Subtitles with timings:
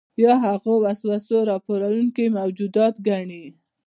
[0.23, 3.45] یا هغوی وسوسه راپاروونکي موجودات ګڼي.